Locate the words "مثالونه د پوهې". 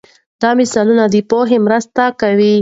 0.59-1.57